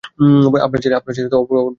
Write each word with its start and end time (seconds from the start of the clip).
আপনার 0.65 0.79
ছেলে 0.83 0.95
অভদ্রতামো 0.95 1.45
করছে। 1.45 1.69